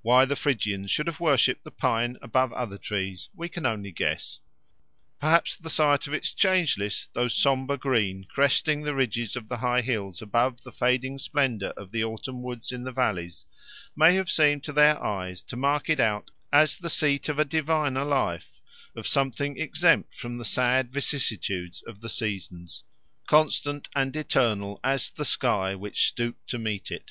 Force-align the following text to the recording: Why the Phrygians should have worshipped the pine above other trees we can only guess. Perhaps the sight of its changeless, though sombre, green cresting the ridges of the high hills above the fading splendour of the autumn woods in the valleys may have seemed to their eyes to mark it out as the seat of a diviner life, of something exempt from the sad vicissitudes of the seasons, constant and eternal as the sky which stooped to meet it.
Why 0.00 0.24
the 0.24 0.36
Phrygians 0.36 0.90
should 0.90 1.06
have 1.06 1.20
worshipped 1.20 1.62
the 1.64 1.70
pine 1.70 2.16
above 2.22 2.50
other 2.54 2.78
trees 2.78 3.28
we 3.34 3.50
can 3.50 3.66
only 3.66 3.92
guess. 3.92 4.40
Perhaps 5.20 5.56
the 5.56 5.68
sight 5.68 6.06
of 6.06 6.14
its 6.14 6.32
changeless, 6.32 7.10
though 7.12 7.28
sombre, 7.28 7.76
green 7.76 8.24
cresting 8.24 8.80
the 8.84 8.94
ridges 8.94 9.36
of 9.36 9.50
the 9.50 9.58
high 9.58 9.82
hills 9.82 10.22
above 10.22 10.62
the 10.62 10.72
fading 10.72 11.18
splendour 11.18 11.74
of 11.76 11.92
the 11.92 12.02
autumn 12.02 12.40
woods 12.42 12.72
in 12.72 12.84
the 12.84 12.90
valleys 12.90 13.44
may 13.94 14.14
have 14.14 14.30
seemed 14.30 14.64
to 14.64 14.72
their 14.72 14.98
eyes 15.04 15.42
to 15.42 15.56
mark 15.58 15.90
it 15.90 16.00
out 16.00 16.30
as 16.50 16.78
the 16.78 16.88
seat 16.88 17.28
of 17.28 17.38
a 17.38 17.44
diviner 17.44 18.02
life, 18.04 18.58
of 18.96 19.06
something 19.06 19.58
exempt 19.58 20.14
from 20.14 20.38
the 20.38 20.44
sad 20.46 20.90
vicissitudes 20.90 21.82
of 21.86 22.00
the 22.00 22.08
seasons, 22.08 22.82
constant 23.26 23.90
and 23.94 24.16
eternal 24.16 24.80
as 24.82 25.10
the 25.10 25.26
sky 25.26 25.74
which 25.74 26.08
stooped 26.08 26.46
to 26.48 26.56
meet 26.56 26.90
it. 26.90 27.10